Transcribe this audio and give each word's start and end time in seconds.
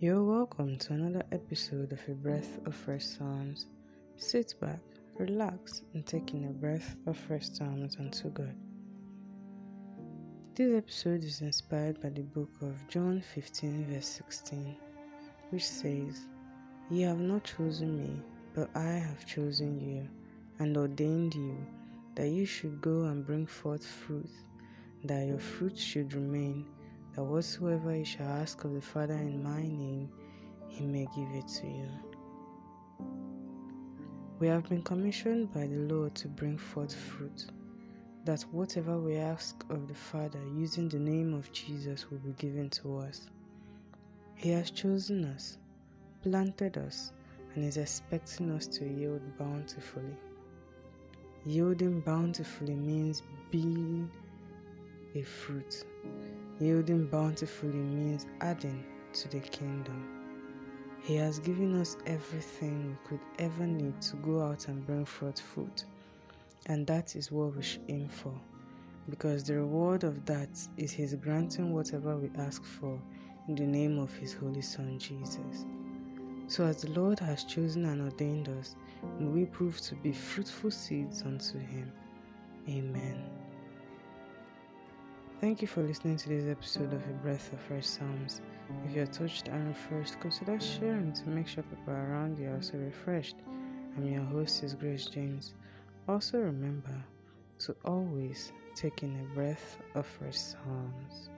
You're 0.00 0.24
welcome 0.24 0.76
to 0.76 0.92
another 0.92 1.24
episode 1.30 1.92
of 1.92 2.00
A 2.08 2.14
Breath 2.14 2.58
of 2.66 2.74
Fresh 2.74 3.04
Psalms. 3.04 3.66
Sit 4.16 4.52
back, 4.60 4.80
relax, 5.20 5.82
and 5.94 6.04
take 6.04 6.34
in 6.34 6.46
a 6.46 6.50
breath 6.50 6.96
of 7.06 7.16
fresh 7.16 7.48
Psalms 7.48 7.96
unto 8.00 8.28
God. 8.30 8.56
This 10.56 10.76
episode 10.76 11.22
is 11.22 11.42
inspired 11.42 12.02
by 12.02 12.08
the 12.08 12.22
book 12.22 12.50
of 12.60 12.76
John 12.88 13.22
15, 13.34 13.86
verse 13.86 14.08
16, 14.08 14.76
which 15.50 15.64
says, 15.64 16.26
Ye 16.90 17.02
have 17.02 17.20
not 17.20 17.44
chosen 17.44 17.96
me, 17.96 18.20
but 18.52 18.70
I 18.74 18.94
have 18.94 19.24
chosen 19.24 19.80
you, 19.80 20.08
and 20.58 20.76
ordained 20.76 21.36
you, 21.36 21.56
that 22.16 22.28
you 22.30 22.46
should 22.46 22.80
go 22.80 23.04
and 23.04 23.24
bring 23.24 23.46
forth 23.46 23.86
fruit, 23.86 24.28
that 25.04 25.28
your 25.28 25.38
fruit 25.38 25.78
should 25.78 26.14
remain 26.14 26.66
that 27.14 27.22
whatsoever 27.22 27.94
you 27.94 28.04
shall 28.04 28.28
ask 28.28 28.64
of 28.64 28.74
the 28.74 28.80
Father 28.80 29.14
in 29.14 29.42
my 29.42 29.62
name, 29.62 30.08
he 30.68 30.84
may 30.84 31.06
give 31.14 31.30
it 31.32 31.46
to 31.48 31.66
you. 31.66 31.88
We 34.40 34.48
have 34.48 34.68
been 34.68 34.82
commissioned 34.82 35.52
by 35.52 35.66
the 35.66 35.94
Lord 35.94 36.14
to 36.16 36.28
bring 36.28 36.58
forth 36.58 36.94
fruit, 36.94 37.46
that 38.24 38.42
whatever 38.50 38.98
we 38.98 39.16
ask 39.16 39.64
of 39.70 39.86
the 39.86 39.94
Father 39.94 40.40
using 40.56 40.88
the 40.88 40.98
name 40.98 41.34
of 41.34 41.52
Jesus 41.52 42.10
will 42.10 42.18
be 42.18 42.32
given 42.32 42.68
to 42.70 42.98
us. 42.98 43.28
He 44.34 44.50
has 44.50 44.70
chosen 44.72 45.24
us, 45.24 45.58
planted 46.22 46.78
us, 46.78 47.12
and 47.54 47.64
is 47.64 47.76
expecting 47.76 48.50
us 48.50 48.66
to 48.66 48.84
yield 48.84 49.22
bountifully. 49.38 50.16
Yielding 51.46 52.00
bountifully 52.00 52.74
means 52.74 53.22
being 53.50 54.10
a 55.14 55.22
fruit. 55.22 55.84
Yielding 56.60 57.06
bountifully 57.06 57.72
means 57.72 58.26
adding 58.40 58.84
to 59.12 59.28
the 59.28 59.40
kingdom. 59.40 60.08
He 61.02 61.16
has 61.16 61.38
given 61.38 61.80
us 61.80 61.96
everything 62.06 62.88
we 62.88 63.08
could 63.08 63.20
ever 63.38 63.66
need 63.66 64.00
to 64.02 64.16
go 64.16 64.42
out 64.42 64.68
and 64.68 64.86
bring 64.86 65.04
forth 65.04 65.40
fruit, 65.40 65.84
and 66.66 66.86
that 66.86 67.14
is 67.14 67.30
what 67.30 67.54
we 67.54 67.62
should 67.62 67.84
aim 67.88 68.08
for, 68.08 68.32
because 69.10 69.44
the 69.44 69.54
reward 69.54 70.02
of 70.02 70.24
that 70.24 70.48
is 70.76 70.92
His 70.92 71.14
granting 71.14 71.72
whatever 71.72 72.16
we 72.16 72.30
ask 72.38 72.64
for 72.64 72.98
in 73.48 73.54
the 73.54 73.66
name 73.66 73.98
of 73.98 74.12
His 74.14 74.32
Holy 74.32 74.62
Son 74.62 74.98
Jesus. 74.98 75.66
So, 76.46 76.64
as 76.64 76.82
the 76.82 76.90
Lord 76.90 77.18
has 77.20 77.44
chosen 77.44 77.84
and 77.84 78.02
ordained 78.02 78.48
us, 78.48 78.76
may 79.18 79.26
we 79.26 79.44
prove 79.44 79.80
to 79.82 79.94
be 79.96 80.12
fruitful 80.12 80.70
seeds 80.70 81.22
unto 81.22 81.58
Him. 81.58 81.92
Amen. 82.68 83.43
Thank 85.40 85.60
you 85.60 85.68
for 85.68 85.82
listening 85.82 86.16
to 86.18 86.28
this 86.28 86.44
episode 86.46 86.92
of 86.92 87.02
A 87.02 87.12
Breath 87.22 87.52
of 87.52 87.60
Fresh 87.60 87.86
Psalms. 87.86 88.40
If 88.86 88.94
you're 88.94 89.06
touched 89.06 89.48
and 89.48 89.68
refreshed, 89.68 90.18
consider 90.20 90.58
sharing 90.60 91.12
to 91.12 91.28
make 91.28 91.48
sure 91.48 91.64
people 91.64 91.92
around 91.92 92.38
you 92.38 92.48
are 92.48 92.54
also 92.54 92.78
refreshed. 92.78 93.36
I'm 93.96 94.06
your 94.06 94.22
host, 94.22 94.62
is 94.62 94.74
Grace 94.74 95.06
James. 95.06 95.52
Also 96.08 96.38
remember 96.38 97.04
to 97.60 97.76
always 97.84 98.52
take 98.74 99.02
in 99.02 99.14
a 99.20 99.34
breath 99.34 99.76
of 99.94 100.06
fresh 100.06 100.36
psalms. 100.36 101.28